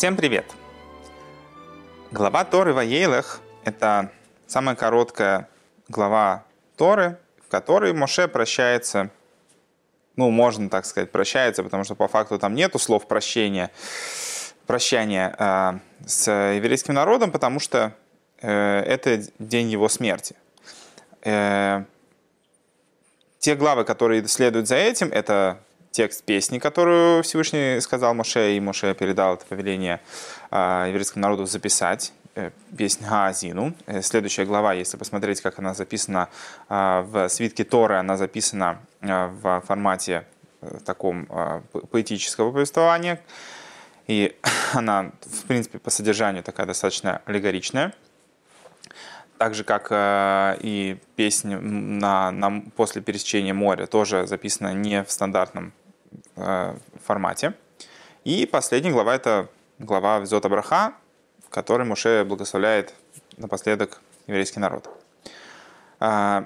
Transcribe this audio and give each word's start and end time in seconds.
Всем 0.00 0.16
привет! 0.16 0.46
Глава 2.10 2.46
Торы 2.46 2.72
Ваейлах– 2.72 3.42
это 3.66 4.10
самая 4.46 4.74
короткая 4.74 5.50
глава 5.88 6.44
Торы, 6.78 7.18
в 7.46 7.50
которой 7.50 7.92
Моше 7.92 8.26
прощается, 8.26 9.10
ну, 10.16 10.30
можно 10.30 10.70
так 10.70 10.86
сказать, 10.86 11.12
прощается, 11.12 11.62
потому 11.62 11.84
что 11.84 11.96
по 11.96 12.08
факту 12.08 12.38
там 12.38 12.54
нету 12.54 12.78
слов 12.78 13.06
прощения, 13.08 13.70
прощания 14.66 15.36
э, 15.38 16.06
с 16.06 16.30
еврейским 16.30 16.94
народом, 16.94 17.30
потому 17.30 17.60
что 17.60 17.92
э, 18.40 18.80
это 18.80 19.22
день 19.38 19.68
его 19.68 19.90
смерти. 19.90 20.34
Э, 21.24 21.84
те 23.38 23.54
главы, 23.54 23.84
которые 23.84 24.26
следуют 24.28 24.66
за 24.66 24.76
этим, 24.76 25.12
это 25.12 25.60
текст 25.90 26.24
песни, 26.24 26.58
которую 26.58 27.22
Всевышний 27.22 27.80
сказал 27.80 28.14
Моше, 28.14 28.56
и 28.56 28.60
Моше 28.60 28.94
передал 28.94 29.34
это 29.34 29.44
повеление 29.46 30.00
э, 30.50 30.86
еврейскому 30.88 31.22
народу 31.22 31.46
записать. 31.46 32.12
Э, 32.36 32.50
песнь 32.76 33.04
Гаазину. 33.04 33.74
Э, 33.86 34.02
следующая 34.02 34.44
глава, 34.44 34.72
если 34.72 34.96
посмотреть, 34.96 35.40
как 35.40 35.58
она 35.58 35.74
записана 35.74 36.28
э, 36.68 37.00
в 37.04 37.28
свитке 37.28 37.64
Торы, 37.64 37.96
она 37.96 38.16
записана 38.16 38.78
э, 39.00 39.26
в 39.26 39.62
формате 39.66 40.26
э, 40.60 40.78
таком 40.84 41.26
поэтического 41.90 42.52
повествования. 42.52 43.20
И 44.06 44.36
она, 44.72 45.10
в 45.22 45.46
принципе, 45.46 45.78
по 45.78 45.90
содержанию 45.90 46.42
такая 46.42 46.66
достаточно 46.66 47.20
аллегоричная 47.26 47.92
так 49.38 49.54
же, 49.54 49.64
как 49.64 49.88
и 49.90 50.98
песня 51.16 51.58
на, 51.58 52.30
на, 52.30 52.60
после 52.76 53.00
пересечения 53.00 53.54
моря, 53.54 53.86
тоже 53.86 54.26
записана 54.26 54.74
не 54.74 55.02
в 55.02 55.10
стандартном 55.10 55.72
э, 56.36 56.74
формате. 57.04 57.54
И 58.24 58.46
последняя 58.46 58.92
глава– 58.92 59.14
это 59.16 59.48
глава 59.78 60.20
Взот 60.20 60.44
Абраха, 60.44 60.94
в 61.46 61.48
которой 61.48 61.86
Муше 61.86 62.24
благословляет 62.24 62.94
напоследок 63.36 64.00
еврейский 64.26 64.60
народ. 64.60 64.88
Э, 66.00 66.44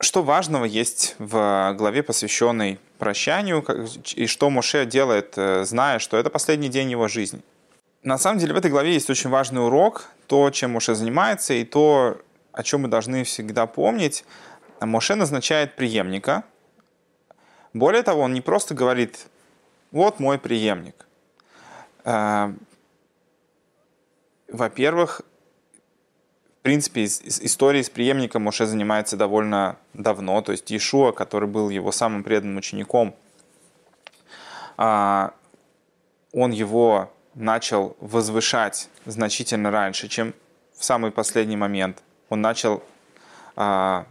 что 0.00 0.22
важного 0.22 0.64
есть 0.64 1.14
в 1.18 1.74
главе, 1.76 2.02
посвященной 2.02 2.80
прощанию, 2.98 3.64
и 4.14 4.26
что 4.26 4.50
Муше 4.50 4.84
делает, 4.84 5.34
э, 5.36 5.64
зная, 5.64 5.98
что 5.98 6.16
это 6.16 6.30
последний 6.30 6.68
день 6.68 6.90
его 6.90 7.08
жизни? 7.08 7.40
На 8.02 8.18
самом 8.18 8.40
деле 8.40 8.52
в 8.52 8.56
этой 8.56 8.70
главе 8.70 8.94
есть 8.94 9.10
очень 9.10 9.30
важный 9.30 9.64
урок, 9.64 10.08
то, 10.26 10.50
чем 10.50 10.72
Моше 10.72 10.94
занимается, 10.94 11.54
и 11.54 11.64
то, 11.64 12.20
о 12.52 12.62
чем 12.64 12.82
мы 12.82 12.88
должны 12.88 13.22
всегда 13.22 13.66
помнить. 13.66 14.24
Моше 14.80 15.14
назначает 15.14 15.76
преемника. 15.76 16.42
Более 17.72 18.02
того, 18.02 18.22
он 18.22 18.34
не 18.34 18.40
просто 18.40 18.74
говорит, 18.74 19.26
вот 19.90 20.20
мой 20.20 20.38
преемник. 20.38 21.06
Э, 22.04 22.52
во-первых, 24.48 25.22
в 26.62 26.64
принципе, 26.64 27.06
историей 27.06 27.82
с 27.82 27.90
преемником 27.90 28.42
Моше 28.42 28.66
занимается 28.66 29.16
довольно 29.16 29.78
давно. 29.94 30.42
То 30.42 30.52
есть 30.52 30.70
Иешуа, 30.70 31.10
который 31.10 31.48
был 31.48 31.70
его 31.70 31.90
самым 31.90 32.22
преданным 32.22 32.58
учеником, 32.58 33.16
а, 34.76 35.34
он 36.32 36.52
его 36.52 37.12
начал 37.34 37.96
возвышать 37.98 38.88
значительно 39.06 39.72
раньше, 39.72 40.06
чем 40.06 40.34
в 40.78 40.84
самый 40.84 41.10
последний 41.10 41.56
момент. 41.56 42.00
Он 42.28 42.40
начал 42.40 42.84
а, 43.56 44.06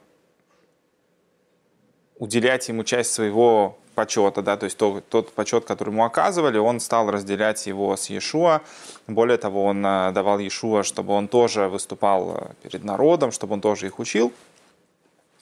уделять 2.22 2.70
ему 2.70 2.84
часть 2.84 3.12
своего 3.14 3.80
почета, 3.96 4.44
да, 4.44 4.56
то 4.56 4.66
есть 4.66 4.78
тот, 4.78 5.09
тот 5.09 5.34
почет, 5.34 5.66
который 5.66 5.90
ему 5.90 6.06
оказывали, 6.06 6.59
он 6.59 6.80
стал 6.80 7.09
разделять 7.09 7.66
его 7.66 7.98
с 7.98 8.12
Иешуа. 8.12 8.62
Более 9.08 9.40
того, 9.40 9.66
он 9.66 9.84
а, 9.84 10.12
давал 10.12 10.38
Иешуа, 10.38 10.84
чтобы 10.84 11.14
он 11.14 11.28
тоже 11.28 11.68
выступал 11.68 12.30
а, 12.30 12.52
перед 12.62 12.84
народом, 12.84 13.32
чтобы 13.32 13.54
он 13.54 13.62
тоже 13.62 13.88
их 13.88 13.98
учил. 13.98 14.32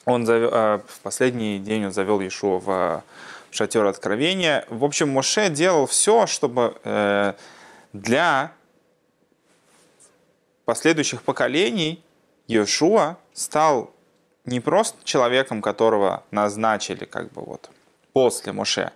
Он 0.06 0.24
зав... 0.24 0.50
А, 0.52 0.82
в 0.88 1.00
последний 1.00 1.58
день 1.58 1.84
он 1.84 1.92
завел 1.92 2.18
Иешуа 2.18 2.58
в 2.58 3.04
шатер 3.50 3.84
откровения. 3.84 4.64
В 4.70 4.82
общем, 4.82 5.10
Моше 5.10 5.50
делал 5.50 5.84
все, 5.84 6.26
чтобы 6.26 6.78
э, 6.84 7.34
для 7.92 8.52
последующих 10.64 11.22
поколений 11.22 12.02
Иешуа 12.46 13.18
стал 13.34 13.92
не 14.50 14.60
просто 14.60 14.98
человеком, 15.04 15.62
которого 15.62 16.24
назначили 16.30 17.04
как 17.04 17.32
бы 17.32 17.42
вот 17.42 17.70
после 18.12 18.52
Моше, 18.52 18.90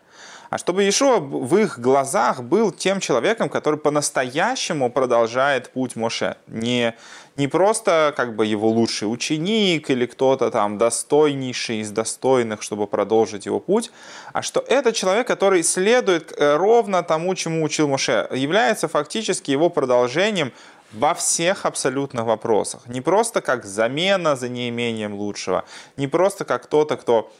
а 0.50 0.58
чтобы 0.58 0.82
Иешуа 0.82 1.18
в 1.18 1.56
их 1.58 1.80
глазах 1.80 2.42
был 2.42 2.70
тем 2.70 3.00
человеком, 3.00 3.48
который 3.48 3.78
по-настоящему 3.78 4.90
продолжает 4.90 5.70
путь 5.70 5.96
Моше. 5.96 6.36
Не, 6.46 6.94
не 7.36 7.48
просто 7.48 8.14
как 8.16 8.36
бы 8.36 8.46
его 8.46 8.68
лучший 8.68 9.12
ученик 9.12 9.90
или 9.90 10.06
кто-то 10.06 10.50
там 10.52 10.78
достойнейший 10.78 11.78
из 11.78 11.90
достойных, 11.90 12.62
чтобы 12.62 12.86
продолжить 12.86 13.46
его 13.46 13.58
путь, 13.58 13.90
а 14.32 14.42
что 14.42 14.64
это 14.68 14.92
человек, 14.92 15.26
который 15.26 15.64
следует 15.64 16.32
э, 16.36 16.56
ровно 16.56 17.02
тому, 17.02 17.34
чему 17.34 17.64
учил 17.64 17.88
Моше, 17.88 18.28
является 18.32 18.86
фактически 18.86 19.50
его 19.50 19.70
продолжением 19.70 20.52
во 20.94 21.14
всех 21.14 21.66
абсолютных 21.66 22.24
вопросах. 22.24 22.86
Не 22.86 23.00
просто 23.00 23.40
как 23.40 23.64
замена 23.64 24.36
за 24.36 24.48
неимением 24.48 25.14
лучшего, 25.14 25.64
не 25.96 26.06
просто 26.08 26.44
как 26.44 26.64
кто-то, 26.64 26.96
кто 26.96 27.32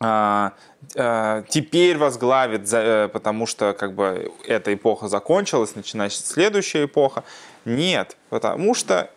а, 0.00 0.54
а, 0.96 1.42
теперь 1.48 1.96
возглавит, 1.96 2.68
э, 2.72 3.08
потому 3.12 3.46
что 3.46 3.72
как 3.72 3.94
бы 3.94 4.32
эта 4.46 4.74
эпоха 4.74 5.08
закончилась, 5.08 5.76
начинается 5.76 6.26
следующая 6.26 6.84
эпоха. 6.84 7.22
Нет, 7.64 8.16
потому 8.28 8.74
что 8.74 9.10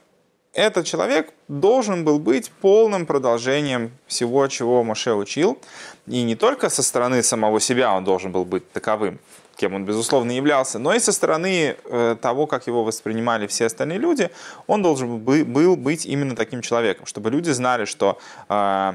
этот 0.53 0.85
человек 0.85 1.34
должен 1.47 2.05
был 2.05 2.19
быть 2.19 2.50
полным 2.50 3.05
продолжением 3.05 3.91
всего, 4.07 4.47
чего 4.47 4.84
Моше 4.84 5.13
учил. 5.13 5.59
И 6.07 6.23
не 6.23 6.35
только 6.35 6.69
со 6.69 6.84
стороны 6.84 7.23
самого 7.23 7.59
себя 7.59 7.94
он 7.94 8.03
должен 8.03 8.31
был 8.31 8.45
быть 8.45 8.72
таковым, 8.72 9.19
кем 9.55 9.73
он, 9.73 9.85
безусловно, 9.85 10.31
являлся, 10.31 10.79
но 10.79 10.93
и 10.93 10.99
со 10.99 11.11
стороны 11.11 11.75
э, 11.83 12.16
того, 12.21 12.47
как 12.47 12.67
его 12.67 12.83
воспринимали 12.83 13.47
все 13.47 13.66
остальные 13.66 13.99
люди, 13.99 14.29
он 14.67 14.81
должен 14.81 15.19
был 15.19 15.75
быть 15.75 16.05
именно 16.05 16.35
таким 16.35 16.61
человеком, 16.61 17.05
чтобы 17.05 17.29
люди 17.31 17.49
знали, 17.51 17.85
что 17.85 18.17
э, 18.49 18.93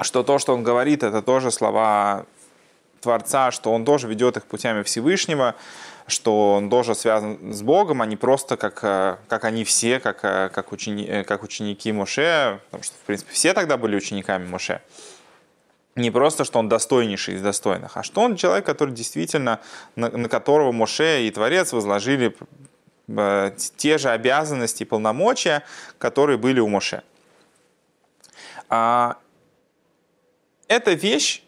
что 0.00 0.22
то, 0.22 0.38
что 0.38 0.54
он 0.54 0.62
говорит, 0.62 1.02
это 1.02 1.22
тоже 1.22 1.50
слова 1.50 2.26
Творца, 3.00 3.50
что 3.50 3.72
он 3.72 3.84
тоже 3.84 4.08
ведет 4.08 4.36
их 4.36 4.44
путями 4.44 4.82
Всевышнего, 4.82 5.54
что 6.06 6.54
он 6.54 6.70
тоже 6.70 6.94
связан 6.94 7.52
с 7.52 7.62
Богом, 7.62 8.02
а 8.02 8.06
не 8.06 8.16
просто 8.16 8.56
как, 8.56 8.80
э, 8.82 9.16
как 9.28 9.44
они 9.44 9.64
все, 9.64 10.00
как, 10.00 10.20
как, 10.20 10.72
учени, 10.72 11.24
как 11.24 11.42
ученики 11.42 11.92
Моше, 11.92 12.60
потому 12.66 12.84
что, 12.84 12.94
в 12.94 13.06
принципе, 13.06 13.32
все 13.32 13.54
тогда 13.54 13.76
были 13.76 13.96
учениками 13.96 14.46
Моше. 14.46 14.80
Не 15.96 16.10
просто, 16.10 16.44
что 16.44 16.58
он 16.58 16.68
достойнейший 16.68 17.34
из 17.34 17.42
достойных, 17.42 17.96
а 17.96 18.02
что 18.02 18.20
он 18.20 18.36
человек, 18.36 18.66
который 18.66 18.94
действительно, 18.94 19.60
на, 19.96 20.10
на 20.10 20.28
которого 20.28 20.70
Моше 20.70 21.26
и 21.26 21.30
Творец 21.30 21.72
возложили 21.72 22.36
те 23.76 23.98
же 23.98 24.10
обязанности 24.10 24.82
и 24.82 24.86
полномочия, 24.86 25.62
которые 25.98 26.36
были 26.38 26.60
у 26.60 26.68
Моше. 26.68 27.02
А 28.68 29.16
эта 30.68 30.92
вещь, 30.92 31.42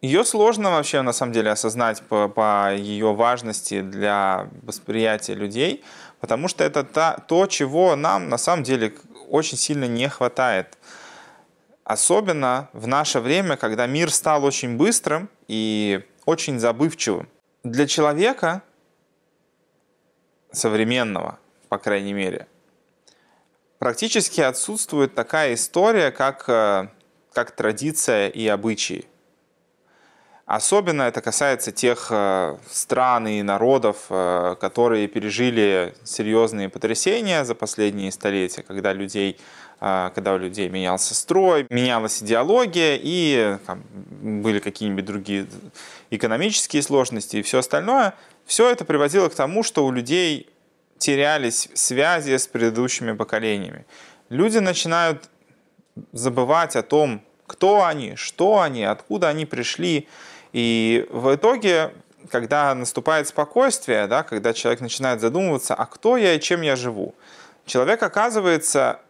ее 0.00 0.24
сложно 0.24 0.70
вообще 0.70 1.02
на 1.02 1.12
самом 1.12 1.32
деле 1.32 1.50
осознать 1.50 2.02
по, 2.02 2.28
по 2.28 2.74
ее 2.74 3.14
важности 3.14 3.82
для 3.82 4.48
восприятия 4.62 5.34
людей, 5.34 5.84
потому 6.20 6.48
что 6.48 6.64
это 6.64 6.82
та, 6.82 7.18
то, 7.28 7.46
чего 7.46 7.94
нам 7.94 8.28
на 8.30 8.38
самом 8.38 8.62
деле 8.62 8.94
очень 9.28 9.58
сильно 9.58 9.84
не 9.84 10.08
хватает. 10.08 10.76
Особенно 11.86 12.68
в 12.72 12.88
наше 12.88 13.20
время, 13.20 13.56
когда 13.56 13.86
мир 13.86 14.10
стал 14.10 14.44
очень 14.44 14.76
быстрым 14.76 15.30
и 15.46 16.04
очень 16.24 16.58
забывчивым. 16.58 17.28
Для 17.62 17.86
человека 17.86 18.62
современного, 20.50 21.38
по 21.68 21.78
крайней 21.78 22.12
мере, 22.12 22.48
практически 23.78 24.40
отсутствует 24.40 25.14
такая 25.14 25.54
история, 25.54 26.10
как 26.10 26.48
э, 26.48 26.88
как 27.32 27.52
традиция 27.52 28.30
и 28.30 28.48
обычаи. 28.48 29.04
Особенно 30.46 31.02
это 31.02 31.20
касается 31.22 31.72
тех 31.72 32.06
э, 32.10 32.56
стран 32.70 33.26
и 33.26 33.42
народов, 33.42 34.06
э, 34.10 34.54
которые 34.60 35.08
пережили 35.08 35.92
серьезные 36.04 36.68
потрясения 36.68 37.44
за 37.44 37.56
последние 37.56 38.12
столетия, 38.12 38.62
когда, 38.62 38.92
людей, 38.92 39.40
э, 39.80 40.10
когда 40.14 40.34
у 40.34 40.38
людей 40.38 40.68
менялся 40.68 41.16
строй, 41.16 41.66
менялась 41.68 42.22
идеология 42.22 42.96
и 43.02 43.58
там, 43.66 43.82
были 43.90 44.60
какие-нибудь 44.60 45.04
другие 45.04 45.48
экономические 46.10 46.82
сложности 46.82 47.38
и 47.38 47.42
все 47.42 47.58
остальное. 47.58 48.14
Все 48.44 48.70
это 48.70 48.84
приводило 48.84 49.28
к 49.28 49.34
тому, 49.34 49.64
что 49.64 49.84
у 49.84 49.90
людей 49.90 50.48
терялись 50.98 51.68
связи 51.74 52.36
с 52.36 52.46
предыдущими 52.46 53.12
поколениями. 53.12 53.84
Люди 54.28 54.58
начинают 54.58 55.28
забывать 56.12 56.76
о 56.76 56.84
том, 56.84 57.20
кто 57.48 57.84
они, 57.84 58.14
что 58.16 58.60
они, 58.60 58.84
откуда 58.84 59.28
они 59.28 59.46
пришли. 59.46 60.08
И 60.56 61.06
в 61.10 61.34
итоге 61.34 61.92
когда 62.30 62.74
наступает 62.74 63.28
спокойствие, 63.28 64.06
да, 64.06 64.22
когда 64.22 64.54
человек 64.54 64.80
начинает 64.80 65.20
задумываться, 65.20 65.74
а 65.74 65.84
кто 65.84 66.16
я 66.16 66.32
и 66.32 66.40
чем 66.40 66.62
я 66.62 66.76
живу, 66.76 67.14
человек 67.66 68.02
оказывается 68.02 69.00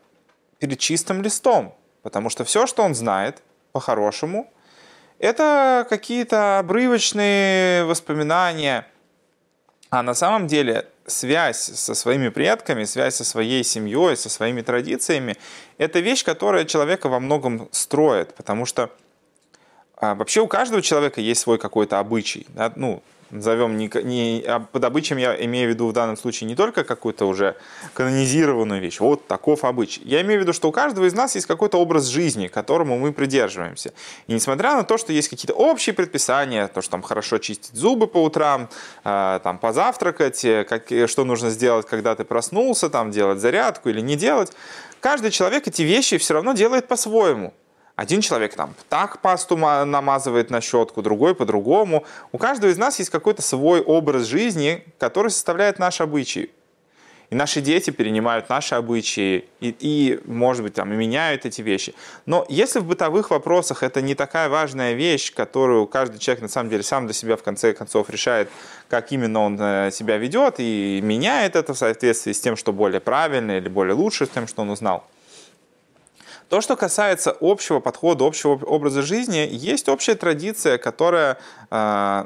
перед 0.59 0.81
чистым 0.81 1.23
листом, 1.23 1.73
потому 2.03 2.31
что 2.31 2.45
все, 2.45 2.67
что 2.67 2.83
он 2.83 2.97
знает, 2.97 3.43
по-хорошему, 3.71 4.53
это 5.21 5.87
какие-то 5.89 6.59
обрывочные 6.59 7.85
воспоминания, 7.85 8.85
а 9.89 10.03
на 10.03 10.15
самом 10.15 10.49
деле 10.49 10.89
связь 11.07 11.59
со 11.59 11.95
своими 11.95 12.29
предками, 12.29 12.83
связь 12.83 13.15
со 13.15 13.25
своей 13.25 13.63
семьей, 13.63 14.17
со 14.17 14.29
своими 14.29 14.63
традициями, 14.63 15.37
это 15.79 16.01
вещь, 16.01 16.25
которая 16.25 16.65
человека 16.65 17.09
во 17.09 17.21
многом 17.21 17.69
строит, 17.71 18.35
потому 18.35 18.67
что 18.67 18.91
а, 19.97 20.15
вообще 20.15 20.41
у 20.41 20.47
каждого 20.47 20.83
человека 20.83 21.21
есть 21.21 21.41
свой 21.41 21.59
какой-то 21.59 21.99
обычай. 21.99 22.47
Да? 22.55 22.73
Ну, 22.77 23.03
назовем 23.31 23.77
не, 23.77 23.91
не 24.05 24.45
а 24.47 24.61
под 24.61 24.85
обычаем 24.85 25.19
я 25.19 25.35
имею 25.45 25.69
в 25.69 25.73
виду 25.73 25.89
в 25.89 25.93
данном 25.93 26.17
случае 26.17 26.49
не 26.49 26.55
только 26.55 26.85
какую-то 26.85 27.27
уже 27.27 27.57
канонизированную 27.95 28.81
вещь, 28.81 29.01
вот 29.01 29.27
таков 29.27 29.65
обычай. 29.65 30.03
Я 30.05 30.21
имею 30.23 30.41
в 30.41 30.43
виду, 30.43 30.53
что 30.53 30.69
у 30.69 30.73
каждого 30.73 31.07
из 31.07 31.15
нас 31.15 31.35
есть 31.35 31.47
какой-то 31.47 31.79
образ 31.79 32.05
жизни, 32.07 32.47
которому 32.47 32.99
мы 32.99 33.13
придерживаемся. 33.13 33.93
И 34.27 34.33
несмотря 34.33 34.77
на 34.77 34.85
то, 34.85 34.99
что 34.99 35.13
есть 35.13 35.29
какие-то 35.29 35.55
общие 35.55 35.95
предписания, 35.95 36.69
то, 36.69 36.83
что 36.83 36.93
там 36.93 37.03
хорошо 37.03 37.39
чистить 37.39 37.75
зубы 37.75 38.07
по 38.07 38.23
утрам, 38.23 38.69
э, 39.05 39.41
там 39.43 39.59
позавтракать, 39.59 40.45
э, 40.45 40.65
как, 40.65 40.89
что 41.09 41.25
нужно 41.25 41.51
сделать, 41.51 41.87
когда 41.87 42.15
ты 42.15 42.25
проснулся, 42.25 42.91
там 42.91 43.11
делать 43.11 43.41
зарядку 43.41 43.89
или 43.89 44.01
не 44.01 44.17
делать, 44.17 44.53
каждый 45.01 45.31
человек 45.31 45.67
эти 45.67 45.83
вещи 45.83 46.19
все 46.19 46.35
равно 46.35 46.53
делает 46.53 46.87
по-своему. 46.87 47.55
Один 47.97 48.21
человек 48.21 48.55
там 48.55 48.75
так 48.91 49.21
пасту 49.23 49.57
намазывает 49.57 50.51
на 50.51 50.61
щетку, 50.61 51.01
другой 51.01 51.35
по-другому. 51.35 52.05
У 52.31 52.37
каждого 52.37 52.71
из 52.71 52.77
нас 52.77 52.99
есть 52.99 53.11
какой-то 53.11 53.41
свой 53.41 53.81
образ 53.81 54.27
жизни, 54.27 54.85
который 54.99 55.31
составляет 55.31 55.79
наш 55.79 56.03
обычай. 56.03 56.51
И 57.31 57.35
наши 57.35 57.61
дети 57.61 57.91
перенимают 57.91 58.49
наши 58.49 58.75
обычаи 58.75 59.47
и, 59.61 59.75
и, 59.81 60.21
может 60.27 60.63
быть, 60.63 60.75
там, 60.75 60.93
и 60.93 60.97
меняют 60.97 61.45
эти 61.45 61.61
вещи. 61.61 61.95
Но 62.25 62.47
если 62.49 62.79
в 62.79 62.85
бытовых 62.85 63.31
вопросах 63.31 63.83
это 63.83 64.01
не 64.01 64.15
такая 64.15 64.49
важная 64.49 64.93
вещь, 64.93 65.33
которую 65.35 65.87
каждый 65.87 66.19
человек 66.19 66.43
на 66.43 66.49
самом 66.49 66.71
деле 66.71 66.83
сам 66.83 67.07
для 67.07 67.15
себя 67.15 67.37
в 67.37 67.43
конце 67.43 67.73
концов 67.73 68.11
решает, 68.11 68.49
как 68.89 69.11
именно 69.11 69.41
он 69.41 69.59
э, 69.61 69.91
себя 69.91 70.19
ведет 70.19 70.57
и 70.59 71.01
меняет 71.03 71.57
это 71.57 71.75
в 71.75 71.79
соответствии 71.79 72.33
с 72.33 72.41
тем, 72.41 72.57
что 72.57 72.73
более 72.73 73.01
правильно 73.01 73.57
или 73.57 73.69
более 73.69 73.95
лучше, 73.95 74.27
с 74.27 74.29
тем, 74.29 74.47
что 74.47 74.63
он 74.63 74.71
узнал, 74.71 75.05
то, 76.49 76.61
что 76.61 76.77
касается 76.77 77.37
общего 77.41 77.81
подхода, 77.81 78.25
общего 78.25 78.53
образа 78.53 79.03
жизни, 79.03 79.49
есть 79.51 79.89
общая 79.89 80.15
традиция, 80.15 80.79
которая 80.79 81.39
э, 81.71 82.25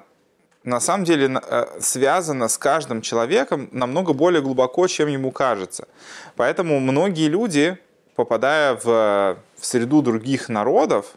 на 0.65 0.81
самом 0.81 1.05
деле 1.05 1.41
э, 1.43 1.67
связана 1.81 2.49
с 2.49 2.59
каждым 2.59 3.01
человеком 3.01 3.69
намного 3.73 4.13
более 4.13 4.43
глубоко, 4.43 4.87
чем 4.89 5.09
ему 5.09 5.31
кажется. 5.31 5.89
Поэтому 6.37 6.81
многие 6.81 7.29
люди, 7.29 7.79
попадая 8.15 8.75
в, 8.75 9.39
в 9.57 9.67
среду 9.67 10.03
других 10.03 10.49
народов, 10.49 11.15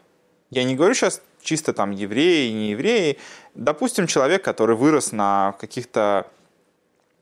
я 0.50 0.64
не 0.64 0.74
говорю 0.74 0.94
сейчас 0.94 1.20
чисто 1.42 1.72
там 1.72 1.90
евреи, 1.90 2.50
не 2.52 2.70
евреи, 2.70 3.18
допустим, 3.54 4.06
человек, 4.06 4.42
который 4.42 4.76
вырос 4.76 5.12
на 5.12 5.54
каких-то 5.60 6.26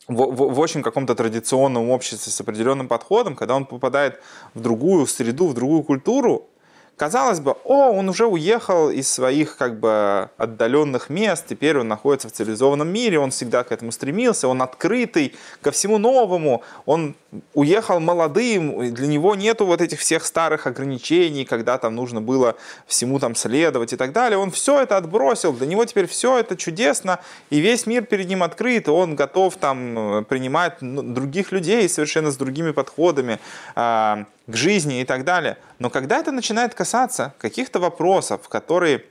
в, 0.08 0.14
в, 0.14 0.58
очень 0.58 0.82
каком-то 0.82 1.14
традиционном 1.14 1.90
обществе 1.90 2.32
с 2.32 2.40
определенным 2.40 2.88
подходом, 2.88 3.36
когда 3.36 3.54
он 3.54 3.66
попадает 3.66 4.20
в 4.54 4.60
другую 4.60 5.06
среду, 5.06 5.48
в 5.48 5.54
другую 5.54 5.82
культуру, 5.82 6.48
Казалось 6.96 7.40
бы, 7.40 7.56
о, 7.64 7.90
он 7.90 8.08
уже 8.08 8.26
уехал 8.26 8.90
из 8.90 9.10
своих 9.10 9.56
как 9.56 9.80
бы 9.80 10.28
отдаленных 10.36 11.10
мест, 11.10 11.46
теперь 11.48 11.78
он 11.78 11.88
находится 11.88 12.28
в 12.28 12.32
цивилизованном 12.32 12.86
мире, 12.86 13.18
он 13.18 13.30
всегда 13.30 13.64
к 13.64 13.72
этому 13.72 13.90
стремился, 13.92 14.46
он 14.46 14.62
открытый 14.62 15.34
ко 15.62 15.70
всему 15.72 15.98
новому, 15.98 16.62
он 16.86 17.16
уехал 17.54 17.98
молодым, 17.98 18.92
для 18.94 19.06
него 19.06 19.34
нету 19.34 19.64
вот 19.64 19.80
этих 19.80 20.00
всех 20.00 20.24
старых 20.24 20.66
ограничений, 20.66 21.44
когда 21.44 21.78
там 21.78 21.94
нужно 21.96 22.20
было 22.20 22.56
всему 22.86 23.18
там 23.18 23.34
следовать 23.34 23.92
и 23.92 23.96
так 23.96 24.12
далее. 24.12 24.38
Он 24.38 24.50
все 24.50 24.82
это 24.82 24.96
отбросил, 24.96 25.52
для 25.54 25.66
него 25.66 25.84
теперь 25.86 26.06
все 26.06 26.38
это 26.38 26.56
чудесно, 26.56 27.20
и 27.50 27.60
весь 27.60 27.86
мир 27.86 28.04
перед 28.04 28.28
ним 28.28 28.42
открыт, 28.42 28.88
он 28.88 29.16
готов 29.16 29.56
там 29.56 30.18
э, 30.18 30.22
принимать 30.24 30.82
ну, 30.82 31.02
других 31.02 31.52
людей 31.52 31.88
совершенно 31.88 32.30
с 32.30 32.36
другими 32.36 32.72
подходами, 32.72 33.38
а, 33.74 34.24
к 34.46 34.56
жизни 34.56 35.00
и 35.00 35.04
так 35.04 35.24
далее. 35.24 35.56
Но 35.78 35.90
когда 35.90 36.18
это 36.18 36.32
начинает 36.32 36.74
касаться 36.74 37.34
каких-то 37.38 37.80
вопросов, 37.80 38.48
которые 38.48 39.04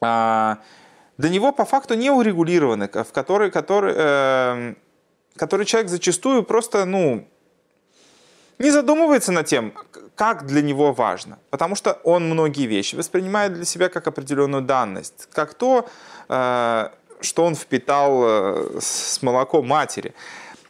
а, 0.00 0.58
для 1.18 1.30
него 1.30 1.52
по 1.52 1.64
факту 1.64 1.94
не 1.94 2.10
урегулированы, 2.10 2.88
в 2.88 3.12
которые, 3.12 3.50
которые, 3.50 3.94
э, 3.96 4.74
которые 5.36 5.66
человек 5.66 5.90
зачастую 5.90 6.42
просто 6.42 6.84
ну, 6.84 7.26
не 8.58 8.70
задумывается 8.70 9.32
над 9.32 9.46
тем, 9.46 9.72
как 10.14 10.46
для 10.46 10.62
него 10.62 10.92
важно. 10.92 11.38
Потому 11.50 11.74
что 11.74 11.92
он 12.04 12.28
многие 12.28 12.66
вещи 12.66 12.96
воспринимает 12.96 13.54
для 13.54 13.64
себя 13.64 13.88
как 13.88 14.06
определенную 14.06 14.62
данность, 14.62 15.28
как 15.32 15.54
то, 15.54 15.88
э, 16.28 16.88
что 17.20 17.44
он 17.44 17.54
впитал 17.54 18.22
э, 18.24 18.78
с 18.80 19.22
молоком 19.22 19.66
матери. 19.66 20.14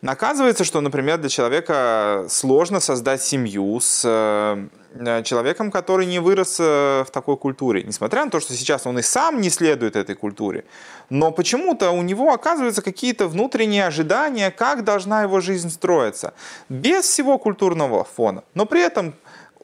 Оказывается, 0.05 0.65
что, 0.65 0.81
например, 0.81 1.19
для 1.19 1.29
человека 1.29 2.27
сложно 2.29 2.81
создать 2.81 3.23
семью 3.23 3.81
с 3.81 4.03
э, 4.05 5.23
человеком, 5.25 5.71
который 5.71 6.07
не 6.07 6.19
вырос 6.19 6.59
э, 6.61 7.05
в 7.07 7.11
такой 7.11 7.37
культуре. 7.37 7.83
Несмотря 7.83 8.25
на 8.25 8.31
то, 8.31 8.41
что 8.41 8.53
сейчас 8.53 8.87
он 8.87 8.99
и 8.99 9.03
сам 9.03 9.41
не 9.41 9.51
следует 9.51 9.97
этой 9.97 10.15
культуре. 10.15 10.65
Но 11.09 11.31
почему-то 11.31 11.91
у 11.91 12.03
него 12.03 12.33
оказываются 12.33 12.83
какие-то 12.83 13.27
внутренние 13.27 13.87
ожидания, 13.87 14.51
как 14.51 14.85
должна 14.85 15.23
его 15.23 15.41
жизнь 15.41 15.71
строиться. 15.71 16.35
Без 16.69 17.05
всего 17.05 17.39
культурного 17.39 18.05
фона. 18.05 18.45
Но 18.55 18.67
при 18.67 18.83
этом 18.83 19.15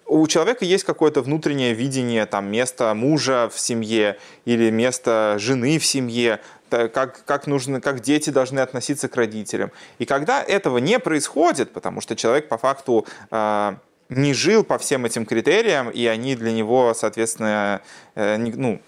у 0.07 0.27
человека 0.27 0.65
есть 0.65 0.85
какое-то 0.85 1.23
внутреннее 1.23 1.75
видение 1.75 2.27
там, 2.27 2.51
места 2.51 2.95
мужа 2.95 3.51
в 3.53 3.59
семье 3.59 4.19
или 4.45 4.71
места 4.71 5.37
жены 5.39 5.79
в 5.79 5.87
семье, 5.87 6.41
как, 6.73 7.25
как, 7.25 7.47
нужно, 7.47 7.81
как 7.81 8.01
дети 8.01 8.31
должны 8.31 8.61
относиться 8.61 9.09
к 9.09 9.17
родителям. 9.17 9.71
И 9.99 10.05
когда 10.05 10.43
этого 10.43 10.79
не 10.79 10.99
происходит, 10.99 11.73
потому 11.73 12.01
что 12.01 12.17
человек 12.17 12.49
по 12.49 12.59
факту 12.59 13.07
э, 13.31 13.75
не 14.09 14.35
жил 14.35 14.65
по 14.65 14.79
всем 14.79 15.05
этим 15.05 15.27
критериям, 15.27 15.91
и 15.91 16.07
они 16.07 16.37
для 16.37 16.53
него, 16.53 16.95
соответственно, 16.95 17.81
э, 18.15 18.37
ну, 18.37 18.81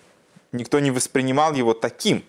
никто 0.52 0.80
не 0.80 0.90
воспринимал 0.90 1.54
его 1.54 1.74
таким, 1.74 2.24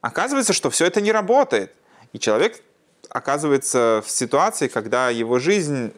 оказывается, 0.00 0.52
что 0.52 0.70
все 0.70 0.86
это 0.86 1.00
не 1.00 1.12
работает. 1.12 1.72
И 2.12 2.18
человек 2.18 2.62
оказывается 3.10 4.02
в 4.04 4.10
ситуации, 4.10 4.68
когда 4.68 5.10
его 5.10 5.38
жизнь 5.38 5.92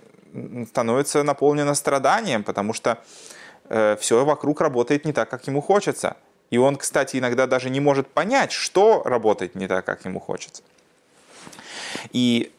становится 0.69 1.23
наполнена 1.23 1.75
страданием, 1.75 2.45
потому 2.45 2.75
что 2.75 2.99
э, 3.69 3.97
все 4.00 4.25
вокруг 4.25 4.61
работает 4.61 5.04
не 5.04 5.12
так, 5.12 5.31
как 5.31 5.47
ему 5.47 5.61
хочется– 5.61 6.16
и 6.50 6.59
он, 6.59 6.76
кстати, 6.76 7.17
иногда 7.17 7.47
даже 7.47 7.71
не 7.71 7.81
может 7.81 8.09
понять, 8.09 8.52
что 8.52 9.02
работает 9.05 9.55
не 9.55 9.69
так, 9.69 9.85
как 9.85 10.05
ему 10.05 10.21
хочется. 10.21 10.62
И 12.12 12.52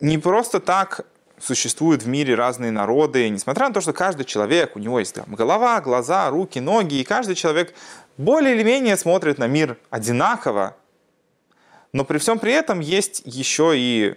не 0.00 0.18
просто 0.18 0.60
так 0.60 1.06
существуют 1.38 2.02
в 2.02 2.08
мире 2.08 2.34
разные 2.34 2.70
народы, 2.70 3.28
несмотря 3.28 3.68
на 3.68 3.74
то, 3.74 3.80
что 3.80 3.92
каждый 3.92 4.24
человек, 4.24 4.76
у 4.76 4.78
него 4.78 4.98
есть 4.98 5.14
там 5.14 5.34
голова, 5.34 5.80
глаза, 5.80 6.30
руки, 6.30 6.58
ноги, 6.58 6.96
и 6.96 7.04
каждый 7.04 7.34
человек 7.34 7.74
более 8.16 8.54
или 8.54 8.62
менее 8.62 8.96
смотрит 8.96 9.38
на 9.38 9.46
мир 9.46 9.76
одинаково, 9.90 10.76
но 11.92 12.04
при 12.04 12.18
всем 12.18 12.38
при 12.38 12.52
этом 12.52 12.80
есть 12.80 13.22
еще 13.24 13.72
и 13.74 14.16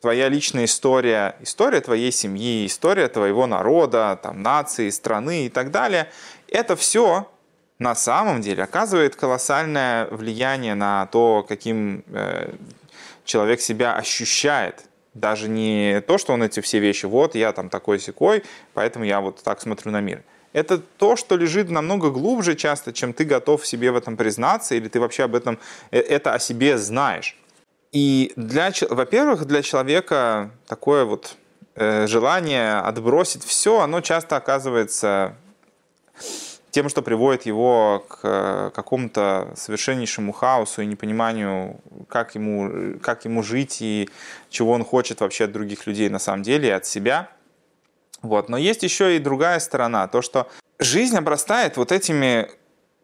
твоя 0.00 0.28
личная 0.28 0.64
история, 0.64 1.36
история 1.40 1.80
твоей 1.80 2.10
семьи, 2.10 2.66
история 2.66 3.08
твоего 3.08 3.46
народа, 3.46 4.18
там, 4.22 4.42
нации, 4.42 4.90
страны 4.90 5.46
и 5.46 5.48
так 5.48 5.70
далее. 5.70 6.10
Это 6.48 6.74
все 6.74 7.29
на 7.80 7.94
самом 7.94 8.42
деле 8.42 8.62
оказывает 8.62 9.16
колоссальное 9.16 10.06
влияние 10.10 10.74
на 10.74 11.06
то, 11.06 11.44
каким 11.48 12.04
э, 12.08 12.52
человек 13.24 13.60
себя 13.60 13.96
ощущает. 13.96 14.84
Даже 15.14 15.48
не 15.48 16.02
то, 16.02 16.18
что 16.18 16.34
он 16.34 16.42
эти 16.42 16.60
все 16.60 16.78
вещи, 16.78 17.06
вот 17.06 17.34
я 17.34 17.52
там 17.52 17.70
такой 17.70 17.98
секой, 17.98 18.44
поэтому 18.74 19.06
я 19.06 19.20
вот 19.20 19.42
так 19.42 19.62
смотрю 19.62 19.92
на 19.92 20.00
мир. 20.00 20.22
Это 20.52 20.78
то, 20.78 21.16
что 21.16 21.36
лежит 21.36 21.70
намного 21.70 22.10
глубже 22.10 22.54
часто, 22.54 22.92
чем 22.92 23.14
ты 23.14 23.24
готов 23.24 23.66
себе 23.66 23.90
в 23.90 23.96
этом 23.96 24.16
признаться, 24.16 24.74
или 24.74 24.88
ты 24.88 25.00
вообще 25.00 25.24
об 25.24 25.34
этом, 25.34 25.58
э, 25.90 26.00
это 26.00 26.34
о 26.34 26.38
себе 26.38 26.76
знаешь. 26.76 27.34
И, 27.92 28.34
для, 28.36 28.72
во-первых, 28.90 29.46
для 29.46 29.62
человека 29.62 30.50
такое 30.66 31.06
вот 31.06 31.36
э, 31.76 32.06
желание 32.06 32.74
отбросить 32.74 33.42
все, 33.42 33.80
оно 33.80 34.02
часто 34.02 34.36
оказывается 34.36 35.34
тем, 36.70 36.88
что 36.88 37.02
приводит 37.02 37.46
его 37.46 38.04
к 38.08 38.20
э, 38.22 38.70
какому-то 38.74 39.52
совершеннейшему 39.56 40.32
хаосу 40.32 40.82
и 40.82 40.86
непониманию, 40.86 41.80
как 42.08 42.34
ему, 42.34 42.98
как 43.00 43.24
ему 43.24 43.42
жить 43.42 43.78
и 43.80 44.08
чего 44.50 44.72
он 44.72 44.84
хочет 44.84 45.20
вообще 45.20 45.44
от 45.44 45.52
других 45.52 45.86
людей 45.86 46.08
на 46.08 46.18
самом 46.18 46.42
деле 46.42 46.68
и 46.68 46.72
от 46.72 46.86
себя. 46.86 47.30
Вот. 48.22 48.48
Но 48.48 48.56
есть 48.56 48.82
еще 48.82 49.16
и 49.16 49.18
другая 49.18 49.58
сторона, 49.58 50.06
то, 50.06 50.22
что 50.22 50.48
жизнь 50.78 51.16
обрастает 51.16 51.76
вот 51.76 51.92
этими 51.92 52.48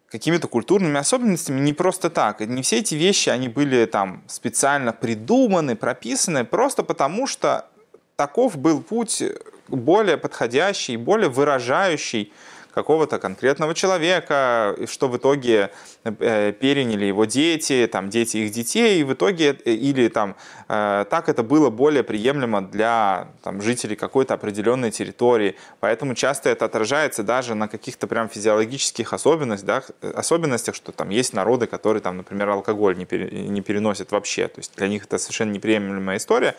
какими-то 0.09 0.47
культурными 0.47 0.99
особенностями 0.99 1.61
не 1.61 1.73
просто 1.73 2.11
так. 2.11 2.41
Не 2.41 2.63
все 2.63 2.79
эти 2.79 2.95
вещи, 2.95 3.29
они 3.29 3.49
были 3.49 3.87
там 3.87 4.23
специально 4.29 4.93
придуманы, 4.93 5.75
прописаны, 5.75 6.45
просто 6.45 6.83
потому 6.85 7.27
что 7.27 7.67
таков 8.15 8.57
был 8.57 8.83
путь 8.83 9.23
более 9.69 10.17
подходящий, 10.17 10.97
более 10.97 11.29
выражающий 11.29 12.33
какого-то 12.77 13.19
конкретного 13.19 13.75
человека, 13.75 14.77
что 14.87 15.09
в 15.09 15.17
итоге 15.17 15.71
э, 16.05 16.53
переняли 16.53 17.07
его 17.07 17.25
дети, 17.25 17.89
там, 17.91 18.11
дети 18.11 18.37
их 18.37 18.51
детей, 18.51 19.01
и 19.01 19.05
в 19.05 19.15
итоге, 19.15 19.59
э, 19.65 19.71
или 19.71 20.09
там, 20.09 20.37
э, 20.69 21.07
так 21.09 21.31
это 21.31 21.43
было 21.43 21.71
более 21.71 22.03
приемлемо 22.03 22.61
для 22.61 23.29
там, 23.43 23.63
жителей 23.63 23.97
какой-то 23.97 24.35
определенной 24.35 24.91
территории. 24.91 25.57
Поэтому 25.81 26.15
часто 26.15 26.51
это 26.51 26.67
отражается 26.67 27.23
даже 27.23 27.55
на 27.55 27.67
каких-то 27.67 28.07
прям 28.07 28.29
физиологических 28.29 29.15
особенностях, 29.15 29.91
да, 30.03 30.11
особенностях, 30.15 30.75
что 30.75 30.93
там 30.93 31.09
есть 31.09 31.33
народы, 31.33 31.67
которые, 31.67 32.03
там, 32.03 32.19
например, 32.19 32.51
алкоголь 32.51 32.99
не, 32.99 33.07
пере, 33.07 33.49
не 33.49 33.63
переносят 33.63 34.13
вообще. 34.13 34.49
То 34.49 34.59
есть 34.59 34.77
для 34.77 34.89
них 34.89 35.07
это 35.07 35.17
совершенно 35.17 35.53
неприемлемая 35.53 36.19
история. 36.19 36.55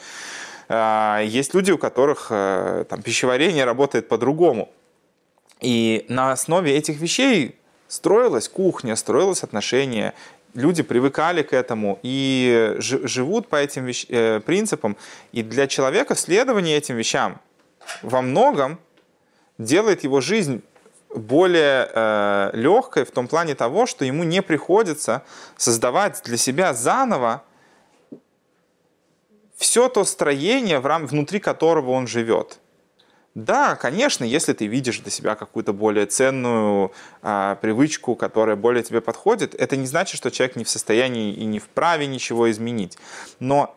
А, 0.67 1.21
есть 1.21 1.53
люди, 1.53 1.69
у 1.69 1.77
которых 1.77 2.29
там, 2.29 3.01
пищеварение 3.03 3.65
работает 3.65 4.07
по-другому. 4.07 4.69
И 5.59 6.05
на 6.09 6.31
основе 6.31 6.75
этих 6.75 6.99
вещей 6.99 7.55
строилась 7.87 8.47
кухня, 8.47 8.95
строилось 8.95 9.43
отношение, 9.43 10.13
люди 10.53 10.83
привыкали 10.83 11.41
к 11.41 11.53
этому 11.53 11.99
и 12.03 12.75
живут 12.79 13.47
по 13.47 13.55
этим 13.55 13.85
вещ... 13.85 14.05
э, 14.09 14.39
принципам. 14.39 14.97
И 15.31 15.43
для 15.43 15.67
человека 15.67 16.15
следование 16.15 16.77
этим 16.77 16.95
вещам 16.95 17.39
во 18.01 18.21
многом 18.21 18.79
делает 19.57 20.03
его 20.03 20.21
жизнь 20.21 20.61
более 21.15 21.89
э, 21.93 22.49
легкой 22.53 23.05
в 23.05 23.11
том 23.11 23.27
плане 23.27 23.55
того, 23.55 23.85
что 23.85 24.05
ему 24.05 24.23
не 24.23 24.41
приходится 24.41 25.23
создавать 25.55 26.21
для 26.25 26.37
себя 26.37 26.73
заново 26.73 27.43
все 29.55 29.89
то 29.89 30.03
строение, 30.03 30.79
внутри 30.79 31.39
которого 31.39 31.91
он 31.91 32.07
живет. 32.07 32.59
Да, 33.38 33.75
конечно, 33.75 34.24
если 34.24 34.53
ты 34.53 34.65
видишь 34.65 35.00
для 35.00 35.12
себя 35.12 35.36
какую-то 35.36 35.72
более 35.72 36.08
ценную 36.08 36.91
а, 37.22 37.53
привычку, 37.58 38.15
которая 38.15 38.56
более 38.56 38.82
тебе 38.82 39.00
подходит, 39.00 39.53
это 39.53 39.77
не 39.77 39.86
значит, 39.86 40.17
что 40.17 40.32
человек 40.32 40.56
не 40.56 40.63
в 40.63 40.70
состоянии 40.70 41.36
и 41.36 41.46
не 41.46 41.60
вправе 41.60 42.08
ничего 42.08 42.50
изменить. 42.50 42.98
Но 43.39 43.75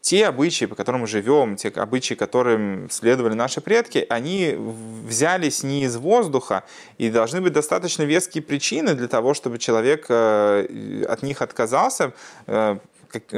те 0.00 0.24
обычаи, 0.24 0.64
по 0.64 0.74
которым 0.74 1.02
мы 1.02 1.06
живем, 1.06 1.56
те 1.56 1.68
обычаи, 1.68 2.14
которым 2.14 2.88
следовали 2.88 3.34
наши 3.34 3.60
предки, 3.60 4.06
они 4.08 4.54
взялись 4.56 5.62
не 5.62 5.84
из 5.84 5.98
воздуха, 5.98 6.64
и 6.96 7.10
должны 7.10 7.42
быть 7.42 7.52
достаточно 7.52 8.04
веские 8.04 8.42
причины 8.42 8.94
для 8.94 9.08
того, 9.08 9.34
чтобы 9.34 9.58
человек 9.58 10.06
э, 10.08 11.04
от 11.06 11.22
них 11.22 11.42
отказался, 11.42 12.14
э, 12.46 12.78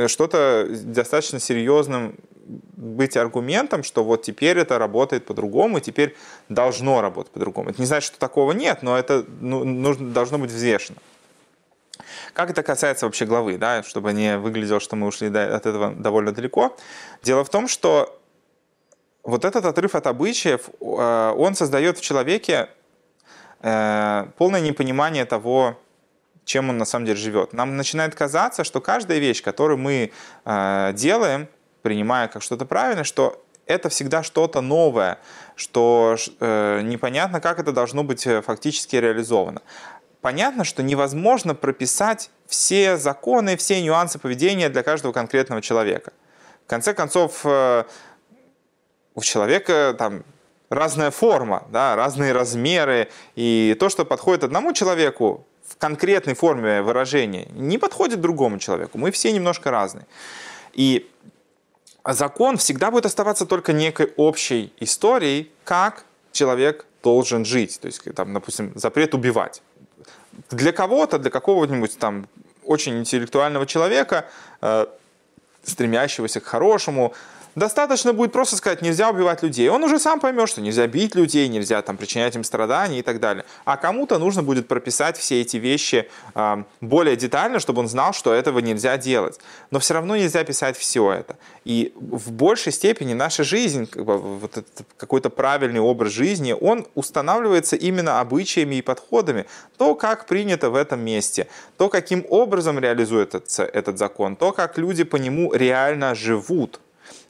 что-то 0.07 0.69
достаточно 0.71 1.41
серьезным 1.41 2.15
быть 2.81 3.17
аргументом, 3.17 3.83
что 3.83 4.03
вот 4.03 4.23
теперь 4.23 4.59
это 4.59 4.79
работает 4.79 5.27
по-другому, 5.27 5.79
и 5.79 5.81
теперь 5.81 6.17
должно 6.49 7.03
работать 7.03 7.33
по-другому. 7.33 7.71
Это 7.71 7.81
не 7.81 7.87
значит, 7.87 8.09
что 8.09 8.19
такого 8.19 8.53
нет, 8.53 8.83
но 8.83 8.99
это 8.99 9.25
ну, 9.41 9.65
нужно, 9.65 10.11
должно 10.11 10.39
быть 10.39 10.51
взвешено. 10.51 10.99
Как 12.33 12.51
это 12.51 12.63
касается 12.63 13.05
вообще 13.05 13.27
главы, 13.27 13.59
да, 13.59 13.83
чтобы 13.83 14.13
не 14.15 14.39
выглядело, 14.39 14.81
что 14.81 14.97
мы 14.97 15.07
ушли 15.07 15.29
от 15.29 15.67
этого 15.67 15.93
довольно 15.93 16.33
далеко. 16.33 16.75
Дело 17.23 17.45
в 17.45 17.51
том, 17.51 17.69
что 17.69 18.19
вот 19.23 19.45
этот 19.45 19.67
отрыв 19.67 19.95
от 19.95 20.07
обычаев, 20.07 20.71
э, 20.81 21.35
он 21.37 21.55
создает 21.55 21.99
в 21.99 22.01
человеке 22.01 22.71
э, 23.61 24.27
полное 24.39 24.61
непонимание 24.61 25.27
того, 25.27 25.79
чем 26.47 26.71
он 26.71 26.79
на 26.79 26.87
самом 26.87 27.05
деле 27.05 27.19
живет. 27.19 27.53
Нам 27.53 27.77
начинает 27.77 28.15
казаться, 28.15 28.65
что 28.65 28.81
каждая 28.81 29.19
вещь, 29.19 29.43
которую 29.43 29.77
мы 29.77 30.13
э, 30.47 30.93
делаем, 30.95 31.47
принимая 31.83 32.29
как 32.29 32.43
что-то 32.43 32.65
правильное, 32.65 33.05
что 33.05 33.43
это 33.67 33.89
всегда 33.89 34.23
что-то 34.23 34.61
новое, 34.61 35.19
что 35.55 36.17
э, 36.41 36.81
непонятно, 36.83 37.41
как 37.41 37.59
это 37.59 37.73
должно 37.73 38.03
быть 38.03 38.27
э, 38.27 38.43
фактически 38.43 38.97
реализовано. 38.97 39.63
Понятно, 40.21 40.65
что 40.65 40.83
невозможно 40.83 41.55
прописать 41.55 42.31
все 42.47 42.97
законы, 42.97 43.57
все 43.57 43.81
нюансы 43.81 44.19
поведения 44.19 44.69
для 44.69 44.83
каждого 44.83 45.13
конкретного 45.13 45.63
человека. 45.63 46.13
В 46.67 46.71
конце 46.71 46.95
концов, 46.95 47.41
э, 47.45 47.85
у 49.15 49.23
человека 49.23 49.95
там 49.97 50.25
разная 50.69 51.11
форма, 51.11 51.67
да, 51.71 51.97
разные 51.97 52.33
размеры, 52.33 53.09
и 53.35 53.77
то, 53.79 53.89
что 53.89 54.05
подходит 54.05 54.45
одному 54.45 54.73
человеку 54.73 55.47
в 55.67 55.77
конкретной 55.77 56.35
форме 56.35 56.83
выражения, 56.83 57.47
не 57.53 57.79
подходит 57.79 58.21
другому 58.21 58.59
человеку. 58.59 58.99
Мы 58.99 59.11
все 59.11 59.33
немножко 59.33 59.71
разные. 59.71 60.07
И 60.73 61.10
закон 62.05 62.57
всегда 62.57 62.91
будет 62.91 63.07
оставаться 63.07 63.47
только 63.47 63.73
некой 63.73 64.13
общей 64.17 64.73
историей, 64.81 65.51
как 65.65 66.05
человек 66.33 66.87
должен 67.03 67.45
жить. 67.45 67.81
То 67.81 67.87
есть, 67.87 68.03
там, 68.15 68.35
допустим, 68.35 68.73
запрет 68.75 69.15
убивать. 69.15 69.63
Для 70.51 70.73
кого-то, 70.73 71.19
для 71.19 71.31
какого-нибудь 71.31 71.99
там 71.99 72.27
очень 72.65 72.99
интеллектуального 72.99 73.67
человека, 73.67 74.27
э, 74.61 74.87
стремящегося 75.65 76.41
к 76.41 76.45
хорошему, 76.45 77.15
Достаточно 77.57 78.13
будет 78.13 78.33
просто 78.33 78.57
сказать, 78.57 78.81
нельзя 78.81 79.11
убивать 79.11 79.43
людей. 79.43 79.69
Он 79.69 79.83
уже 79.83 79.99
сам 79.99 80.21
поймет, 80.21 80.49
что 80.49 80.61
нельзя 80.61 80.87
бить 80.87 81.15
людей, 81.15 81.49
нельзя 81.49 81.83
там, 81.83 81.97
причинять 81.97 82.37
им 82.37 82.45
страдания 82.45 83.01
и 83.01 83.03
так 83.03 83.19
далее. 83.19 83.45
А 83.65 83.77
кому-то 83.77 84.19
нужно 84.19 84.43
будет 84.43 84.69
прописать 84.69 85.17
все 85.17 85.41
эти 85.41 85.57
вещи 85.57 86.09
э, 86.35 86.65
более 86.81 87.17
детально, 87.17 87.59
чтобы 87.59 87.81
он 87.81 87.89
знал, 87.89 88.13
что 88.13 88.33
этого 88.33 88.61
нельзя 88.61 88.97
делать. 88.97 89.41
Но 89.71 89.81
все 89.81 89.95
равно 89.95 90.17
нельзя 90.17 90.45
писать 90.45 90.77
все 90.77 91.11
это. 91.11 91.37
И 91.65 91.93
в 91.97 92.31
большей 92.31 92.73
степени 92.73 93.15
наша 93.15 93.43
жизнь, 93.43 93.87
как 93.87 94.05
бы, 94.05 94.19
вот 94.19 94.57
этот 94.57 94.87
какой-то 94.97 95.29
правильный 95.29 95.81
образ 95.81 96.13
жизни, 96.13 96.55
он 96.59 96.87
устанавливается 96.95 97.75
именно 97.75 98.21
обычаями 98.21 98.77
и 98.77 98.83
подходами. 98.83 99.47
То, 99.77 99.95
как 99.97 100.27
принято 100.27 100.71
в 100.71 100.77
этом 100.77 101.01
месте, 101.01 101.49
то, 101.77 101.89
каким 101.89 102.25
образом 102.29 102.79
реализуется 102.79 103.43
этот 103.65 103.99
закон, 103.99 104.37
то, 104.37 104.53
как 104.53 104.79
люди 104.79 105.03
по 105.03 105.17
нему 105.17 105.53
реально 105.53 106.15
живут. 106.15 106.81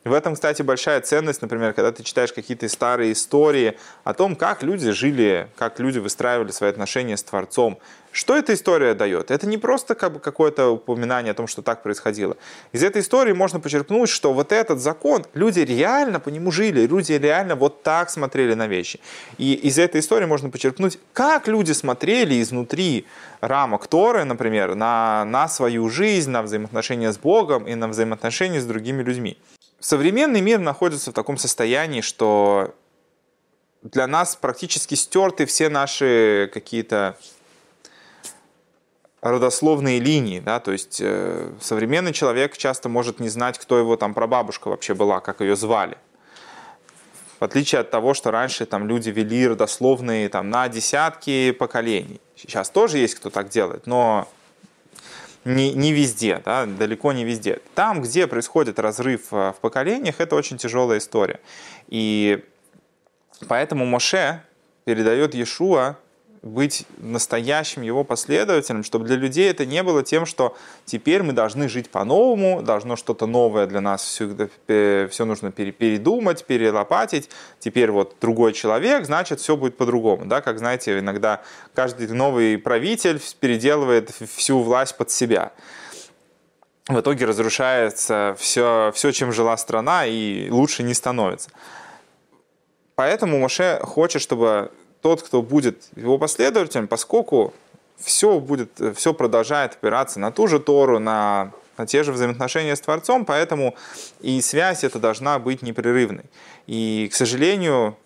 В 0.02 0.14
этом, 0.14 0.32
кстати, 0.32 0.62
большая 0.62 1.02
ценность, 1.02 1.42
например, 1.42 1.74
когда 1.74 1.92
ты 1.92 2.02
читаешь 2.02 2.32
какие-то 2.32 2.66
старые 2.70 3.12
истории 3.12 3.76
о 4.02 4.14
том, 4.14 4.34
как 4.34 4.62
люди 4.62 4.92
жили, 4.92 5.48
как 5.58 5.78
люди 5.78 5.98
выстраивали 5.98 6.52
свои 6.52 6.70
отношения 6.70 7.18
с 7.18 7.22
Творцом. 7.22 7.78
Что 8.10 8.34
эта 8.34 8.54
история 8.54 8.94
дает? 8.94 9.30
Это 9.30 9.46
не 9.46 9.58
просто 9.58 9.94
как 9.94 10.14
бы 10.14 10.18
какое-то 10.18 10.70
упоминание 10.70 11.32
о 11.32 11.34
том, 11.34 11.46
что 11.46 11.60
так 11.60 11.82
происходило. 11.82 12.38
Из 12.72 12.82
этой 12.82 13.02
истории 13.02 13.34
можно 13.34 13.60
почерпнуть, 13.60 14.08
что 14.08 14.32
вот 14.32 14.52
этот 14.52 14.80
закон, 14.80 15.26
люди 15.34 15.60
реально 15.60 16.18
по 16.18 16.30
нему 16.30 16.50
жили, 16.50 16.86
люди 16.86 17.12
реально 17.12 17.54
вот 17.54 17.82
так 17.82 18.08
смотрели 18.08 18.54
на 18.54 18.68
вещи. 18.68 19.00
И 19.36 19.52
из 19.52 19.78
этой 19.78 20.00
истории 20.00 20.24
можно 20.24 20.48
почерпнуть, 20.48 20.98
как 21.12 21.46
люди 21.46 21.72
смотрели 21.72 22.40
изнутри 22.40 23.04
рамок 23.42 23.86
Торы, 23.86 24.24
например, 24.24 24.74
на, 24.74 25.26
на 25.26 25.46
свою 25.46 25.90
жизнь, 25.90 26.30
на 26.30 26.40
взаимоотношения 26.40 27.12
с 27.12 27.18
Богом 27.18 27.68
и 27.68 27.74
на 27.74 27.86
взаимоотношения 27.86 28.62
с 28.62 28.64
другими 28.64 29.02
людьми 29.02 29.36
современный 29.80 30.40
мир 30.40 30.60
находится 30.60 31.10
в 31.10 31.14
таком 31.14 31.36
состоянии, 31.38 32.02
что 32.02 32.74
для 33.82 34.06
нас 34.06 34.36
практически 34.36 34.94
стерты 34.94 35.46
все 35.46 35.68
наши 35.68 36.50
какие-то 36.52 37.16
родословные 39.22 40.00
линии, 40.00 40.40
да, 40.40 40.60
то 40.60 40.72
есть 40.72 40.98
э, 41.02 41.52
современный 41.60 42.12
человек 42.12 42.56
часто 42.56 42.88
может 42.88 43.20
не 43.20 43.28
знать, 43.28 43.58
кто 43.58 43.78
его 43.78 43.96
там 43.96 44.14
прабабушка 44.14 44.68
вообще 44.68 44.94
была, 44.94 45.20
как 45.20 45.40
ее 45.40 45.56
звали. 45.56 45.98
В 47.38 47.44
отличие 47.44 47.80
от 47.80 47.90
того, 47.90 48.14
что 48.14 48.30
раньше 48.30 48.66
там 48.66 48.86
люди 48.86 49.10
вели 49.10 49.48
родословные 49.48 50.28
там 50.28 50.50
на 50.50 50.68
десятки 50.68 51.52
поколений. 51.52 52.20
Сейчас 52.36 52.70
тоже 52.70 52.98
есть 52.98 53.14
кто 53.14 53.30
так 53.30 53.48
делает, 53.48 53.86
но 53.86 54.28
не, 55.54 55.72
не 55.74 55.92
везде, 55.92 56.40
да, 56.44 56.66
далеко 56.66 57.12
не 57.12 57.24
везде. 57.24 57.60
Там, 57.74 58.02
где 58.02 58.26
происходит 58.26 58.78
разрыв 58.78 59.32
э, 59.32 59.52
в 59.56 59.60
поколениях, 59.60 60.16
это 60.18 60.36
очень 60.36 60.58
тяжелая 60.58 60.98
история. 60.98 61.40
И 61.88 62.44
поэтому 63.48 63.84
Моше 63.84 64.42
передает 64.84 65.34
Иешуа 65.34 65.96
быть 66.42 66.86
настоящим 66.98 67.82
его 67.82 68.02
последователем, 68.02 68.82
чтобы 68.82 69.06
для 69.06 69.16
людей 69.16 69.50
это 69.50 69.66
не 69.66 69.82
было 69.82 70.02
тем, 70.02 70.24
что 70.24 70.56
теперь 70.86 71.22
мы 71.22 71.34
должны 71.34 71.68
жить 71.68 71.90
по-новому, 71.90 72.62
должно 72.62 72.96
что-то 72.96 73.26
новое 73.26 73.66
для 73.66 73.82
нас, 73.82 74.02
все, 74.02 74.48
все 75.08 75.24
нужно 75.26 75.52
передумать, 75.52 76.46
перелопатить, 76.46 77.28
теперь 77.58 77.90
вот 77.90 78.16
другой 78.20 78.54
человек, 78.54 79.04
значит, 79.04 79.40
все 79.40 79.54
будет 79.56 79.76
по-другому. 79.76 80.24
Да? 80.24 80.40
Как, 80.40 80.58
знаете, 80.58 80.98
иногда 80.98 81.42
каждый 81.74 82.08
новый 82.08 82.56
правитель 82.56 83.20
переделывает 83.38 84.10
всю 84.10 84.60
власть 84.60 84.96
под 84.96 85.10
себя. 85.10 85.52
В 86.88 86.98
итоге 86.98 87.26
разрушается 87.26 88.34
все, 88.38 88.90
все, 88.94 89.12
чем 89.12 89.30
жила 89.32 89.56
страна, 89.58 90.06
и 90.06 90.48
лучше 90.48 90.82
не 90.82 90.94
становится. 90.94 91.50
Поэтому 92.96 93.38
Моше 93.38 93.78
хочет, 93.82 94.22
чтобы 94.22 94.72
тот, 95.02 95.22
кто 95.22 95.42
будет 95.42 95.84
его 95.96 96.18
последователем, 96.18 96.88
поскольку 96.88 97.52
все 97.98 98.38
будет, 98.38 98.70
все 98.96 99.14
продолжает 99.14 99.72
опираться 99.72 100.20
на 100.20 100.32
ту 100.32 100.46
же 100.46 100.58
Тору, 100.58 100.98
на, 100.98 101.52
на 101.76 101.86
те 101.86 102.02
же 102.02 102.12
взаимоотношения 102.12 102.74
с 102.74 102.80
Творцом, 102.80 103.24
поэтому 103.24 103.74
и 104.20 104.40
связь 104.40 104.84
эта 104.84 104.98
должна 104.98 105.38
быть 105.38 105.62
непрерывной. 105.62 106.24
И, 106.66 107.08
к 107.10 107.14
сожалению, 107.14 107.96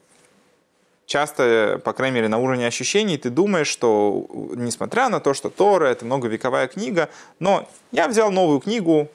часто, 1.06 1.80
по 1.84 1.92
крайней 1.92 2.16
мере, 2.16 2.28
на 2.28 2.38
уровне 2.38 2.66
ощущений, 2.66 3.18
ты 3.18 3.30
думаешь, 3.30 3.68
что 3.68 4.26
несмотря 4.54 5.08
на 5.08 5.20
то, 5.20 5.34
что 5.34 5.50
Тора— 5.50 5.86
это 5.86 6.04
многовековая 6.04 6.66
книга, 6.66 7.08
но 7.38 7.68
я 7.92 8.08
взял 8.08 8.30
новую 8.30 8.60
книгу 8.60 9.08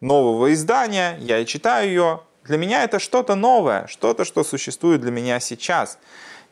нового 0.00 0.52
издания, 0.52 1.18
я 1.20 1.38
и 1.38 1.46
читаю 1.46 1.88
ее, 1.88 2.20
для 2.44 2.56
меня 2.56 2.84
это 2.84 2.98
что-то 2.98 3.34
новое, 3.34 3.86
что-то, 3.86 4.24
что 4.24 4.44
существует 4.44 5.00
для 5.02 5.10
меня 5.10 5.40
сейчас. 5.40 5.98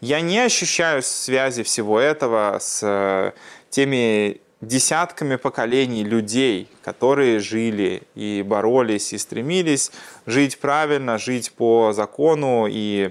Я 0.01 0.21
не 0.21 0.39
ощущаю 0.39 1.03
связи 1.03 1.65
всего 1.65 1.99
этого 1.99 2.59
с 2.61 2.81
э, 2.85 3.33
теми 3.69 4.41
десятками 4.61 5.35
поколений 5.35 6.05
людей, 6.05 6.69
которые 6.83 7.41
жили 7.41 8.03
и 8.15 8.45
боролись, 8.47 9.13
и 9.13 9.19
стремились 9.19 9.91
жить 10.25 10.61
правильно, 10.61 11.19
жить 11.19 11.53
по 11.53 11.93
закону 11.93 12.69
и 12.71 13.11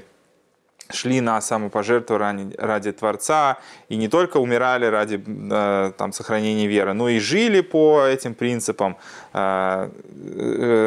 шли 0.89 1.19
на 1.19 1.41
самопожертвование 1.41 2.55
ради 2.57 2.93
Творца 2.93 3.57
и 3.89 3.97
не 3.97 4.07
только 4.07 4.37
умирали 4.37 4.85
ради 4.85 5.21
э, 5.27 5.91
там, 5.97 6.13
сохранения 6.13 6.67
веры, 6.67 6.93
но 6.93 7.09
и 7.09 7.19
жили 7.19 7.59
по 7.59 8.05
этим 8.05 8.33
принципам, 8.33 8.95
э, 9.33 9.89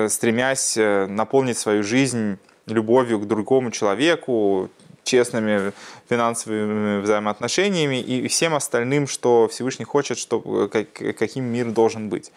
стремясь 0.09 0.79
наполнить 0.79 1.59
свою 1.59 1.83
жизнь 1.83 2.39
любовью 2.67 3.19
к 3.19 3.27
другому 3.27 3.71
человеку, 3.71 4.71
честными 5.11 5.73
финансовыми 6.09 7.01
взаимоотношениями 7.01 8.01
и 8.01 8.29
всем 8.29 8.55
остальным, 8.55 9.09
что 9.09 9.49
Всевышний 9.49 9.85
хочет, 9.85 10.19
что, 10.19 10.69
каким 10.69 11.45
мир 11.45 11.67
должен 11.67 12.09
быть. 12.09 12.33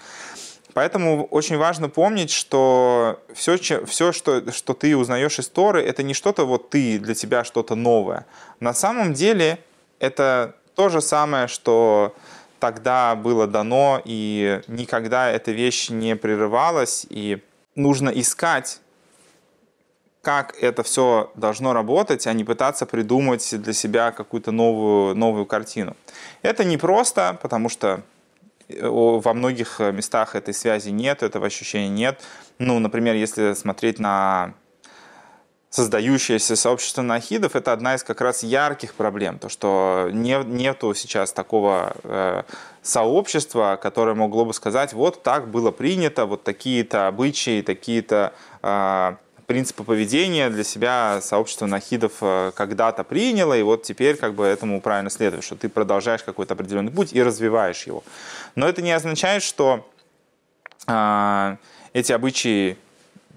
Поэтому 0.73 1.25
очень 1.25 1.57
важно 1.57 1.87
помнить, 1.87 2.31
что 2.31 3.19
все, 3.35 3.57
все 3.85 4.11
что, 4.11 4.51
что 4.51 4.73
ты 4.73 4.97
узнаешь 4.97 5.37
из 5.37 5.47
Торы, 5.47 5.83
это 5.83 6.01
не 6.01 6.15
что-то 6.15 6.45
вот 6.45 6.71
ты, 6.71 6.97
для 6.97 7.13
тебя 7.13 7.43
что-то 7.43 7.75
новое. 7.75 8.25
На 8.59 8.73
самом 8.73 9.13
деле 9.13 9.59
это 9.99 10.55
то 10.75 10.89
же 10.89 11.01
самое, 11.01 11.47
что 11.47 12.15
тогда 12.59 13.13
было 13.15 13.45
дано, 13.45 14.01
и 14.03 14.61
никогда 14.67 15.29
эта 15.29 15.51
вещь 15.51 15.91
не 15.91 16.15
прерывалась, 16.15 17.05
и 17.07 17.43
нужно 17.75 18.09
искать, 18.09 18.79
как 20.23 20.55
это 20.63 20.83
все 20.83 21.31
должно 21.35 21.73
работать, 21.73 22.25
а 22.27 22.33
не 22.33 22.45
пытаться 22.45 22.85
придумать 22.85 23.61
для 23.61 23.73
себя 23.73 24.11
какую-то 24.11 24.51
новую, 24.51 25.15
новую 25.15 25.45
картину. 25.45 25.97
Это 26.41 26.63
непросто, 26.63 27.37
потому 27.41 27.67
что 27.67 28.01
во 28.69 29.33
многих 29.33 29.81
э, 29.81 29.91
местах 29.91 30.35
этой 30.35 30.53
связи 30.53 30.89
нет, 30.89 31.21
этого 31.21 31.47
ощущения 31.47 31.89
нет. 31.89 32.21
Ну, 32.57 32.79
например, 32.79 33.15
если 33.15 33.53
смотреть 33.53 33.99
на 33.99 34.53
создающееся 35.69 36.55
сообщество 36.55 37.01
нахидов, 37.01 37.57
это 37.57 37.73
одна 37.73 37.95
из 37.95 38.03
как 38.03 38.21
раз 38.21 38.43
ярких 38.43 38.93
проблем. 38.93 39.39
То, 39.39 39.49
что 39.49 40.09
не, 40.13 40.41
нету 40.45 40.93
сейчас 40.93 41.33
такого 41.33 41.97
э, 42.03 42.43
сообщества, 42.81 43.77
которое 43.81 44.15
могло 44.15 44.45
бы 44.45 44.53
сказать, 44.53 44.93
вот 44.93 45.21
так 45.21 45.49
было 45.49 45.71
принято, 45.71 46.25
вот 46.25 46.43
такие-то 46.43 47.07
обычаи, 47.07 47.61
такие-то 47.61 48.33
э, 48.61 49.15
принципы 49.45 49.83
поведения 49.83 50.49
для 50.49 50.63
себя 50.63 51.19
сообщество 51.21 51.65
нахидов 51.65 52.13
э, 52.21 52.51
когда-то 52.55 53.03
приняло, 53.03 53.57
и 53.57 53.61
вот 53.61 53.83
теперь 53.83 54.15
как 54.15 54.33
бы 54.33 54.45
этому 54.45 54.81
правильно 54.81 55.09
следует, 55.09 55.43
что 55.43 55.55
ты 55.55 55.69
продолжаешь 55.69 56.23
какой-то 56.23 56.53
определенный 56.53 56.91
путь 56.91 57.13
и 57.13 57.21
развиваешь 57.21 57.83
его. 57.83 58.03
Но 58.55 58.67
это 58.67 58.81
не 58.81 58.91
означает, 58.91 59.43
что 59.43 59.87
э, 60.87 61.57
эти 61.93 62.11
обычаи 62.11 62.77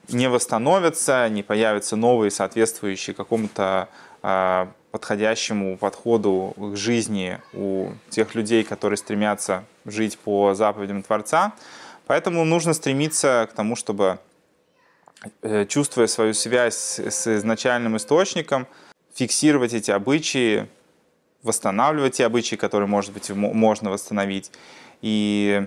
не 0.09 0.29
восстановятся, 0.29 1.29
не 1.29 1.42
появятся 1.42 1.97
новые, 1.97 2.31
соответствующие 2.31 3.14
какому-то 3.14 3.88
э, 4.23 4.66
подходящему 4.92 5.77
подходу 5.77 6.55
к 6.57 6.77
жизни 6.77 7.38
у 7.53 7.90
тех 8.09 8.35
людей, 8.35 8.64
которые 8.64 8.97
стремятся 8.97 9.64
жить 9.85 10.19
по 10.19 10.55
заповедям 10.55 11.03
Творца. 11.03 11.53
Поэтому 12.07 12.45
нужно 12.45 12.73
стремиться 12.73 13.49
к 13.51 13.55
тому, 13.55 13.77
чтобы 13.77 14.19
чувствуя 15.68 16.07
свою 16.07 16.35
связь 16.35 16.98
с 16.98 17.26
изначальным 17.26 17.96
источником, 17.96 18.66
фиксировать 19.14 19.72
эти 19.72 19.90
обычаи, 19.90 20.68
восстанавливать 21.42 22.14
те 22.14 22.26
обычаи, 22.26 22.57
которые, 22.57 22.88
может 22.88 23.12
быть, 23.12 23.31
можно 23.31 23.90
восстановить, 23.90 24.50
и 25.00 25.66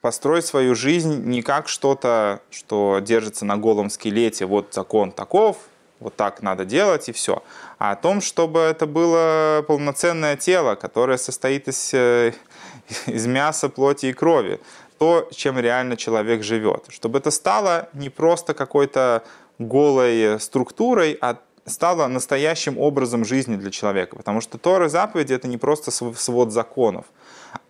построить 0.00 0.46
свою 0.46 0.74
жизнь 0.74 1.24
не 1.24 1.42
как 1.42 1.68
что-то, 1.68 2.40
что 2.50 3.00
держится 3.00 3.44
на 3.44 3.56
голом 3.56 3.90
скелете, 3.90 4.46
вот 4.46 4.72
закон 4.72 5.12
таков, 5.12 5.58
вот 5.98 6.16
так 6.16 6.42
надо 6.42 6.64
делать 6.64 7.08
и 7.08 7.12
все, 7.12 7.42
а 7.78 7.92
о 7.92 7.96
том, 7.96 8.20
чтобы 8.20 8.60
это 8.60 8.86
было 8.86 9.62
полноценное 9.66 10.36
тело, 10.36 10.74
которое 10.74 11.18
состоит 11.18 11.68
из, 11.68 11.92
э, 11.92 12.32
из 13.06 13.26
мяса, 13.26 13.68
плоти 13.68 14.06
и 14.06 14.12
крови, 14.12 14.60
то, 15.00 15.30
чем 15.32 15.58
реально 15.58 15.96
человек 15.96 16.42
живет. 16.42 16.84
Чтобы 16.90 17.20
это 17.20 17.30
стало 17.30 17.88
не 17.94 18.10
просто 18.10 18.52
какой-то 18.52 19.24
голой 19.58 20.38
структурой, 20.38 21.16
а 21.22 21.38
стало 21.64 22.06
настоящим 22.06 22.78
образом 22.78 23.24
жизни 23.24 23.56
для 23.56 23.70
человека. 23.70 24.16
Потому 24.16 24.42
что 24.42 24.58
Тора 24.58 24.90
заповеди— 24.90 25.32
это 25.34 25.48
не 25.48 25.56
просто 25.56 25.90
свод 25.90 26.52
законов, 26.52 27.06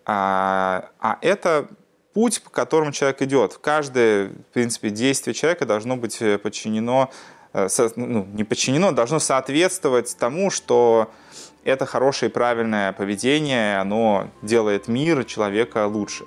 а, 0.05 0.89
а 0.99 1.19
это 1.21 1.69
путь, 2.13 2.43
по 2.43 2.49
которому 2.49 2.91
человек 2.91 3.21
идет. 3.21 3.57
Каждое, 3.61 4.27
в 4.27 4.53
принципе, 4.53 4.89
действие 4.89 5.33
человека 5.33 5.65
должно 5.65 5.95
быть 5.95 6.19
подчинено, 6.43 7.11
э, 7.53 7.69
ну, 7.95 8.27
не 8.33 8.43
подчинено, 8.43 8.91
должно 8.91 9.19
соответствовать 9.19 10.17
тому, 10.19 10.49
что 10.49 11.09
это 11.63 11.85
хорошее 11.85 12.29
и 12.29 12.33
правильное 12.33 12.91
поведение, 12.91 13.79
оно 13.79 14.27
делает 14.41 14.89
мир 14.89 15.23
человека 15.23 15.87
лучше. 15.87 16.25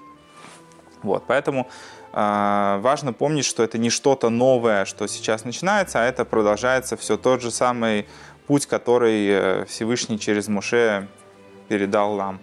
Вот, 1.04 1.24
поэтому 1.26 1.68
э, 2.12 2.78
важно 2.80 3.12
помнить, 3.12 3.44
что 3.44 3.62
это 3.62 3.78
не 3.78 3.90
что-то 3.90 4.30
новое, 4.30 4.86
что 4.86 5.06
сейчас 5.06 5.44
начинается, 5.44 6.02
а 6.02 6.04
это 6.04 6.24
продолжается 6.24 6.96
все 6.96 7.16
тот 7.16 7.42
же 7.42 7.50
самый 7.50 8.06
путь, 8.46 8.66
который 8.66 9.28
э, 9.28 9.64
Всевышний 9.66 10.18
через 10.18 10.48
Муше 10.48 11.08
передал 11.68 12.16
нам. 12.16 12.40